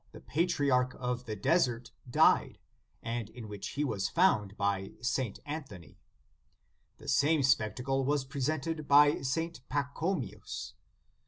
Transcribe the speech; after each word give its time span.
154 0.13 0.65
77^ 0.65 0.67
Sign 0.71 0.71
of 0.81 0.89
the 0.89 0.95
Cross 0.97 0.97
patriarch 0.97 1.09
of 1.11 1.25
the 1.27 1.35
desert, 1.35 1.91
died, 2.09 2.57
and 3.03 3.29
in 3.29 3.47
which 3.47 3.67
he 3.73 3.83
was 3.83 4.09
found 4.09 4.57
by 4.57 4.93
St. 4.99 5.37
Anthony.* 5.45 5.99
The 6.97 7.07
same 7.07 7.43
spectacle 7.43 8.03
was 8.03 8.25
presented 8.25 8.87
by 8.87 9.21
St. 9.21 9.61
Pachomius. 9.69 10.73